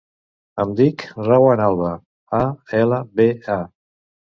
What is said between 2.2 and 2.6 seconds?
a,